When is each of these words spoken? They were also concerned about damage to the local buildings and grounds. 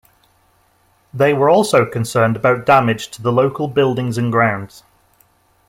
They 1.13 1.31
were 1.31 1.47
also 1.47 1.85
concerned 1.85 2.35
about 2.35 2.65
damage 2.65 3.09
to 3.09 3.21
the 3.21 3.31
local 3.31 3.67
buildings 3.67 4.17
and 4.17 4.31
grounds. 4.31 4.81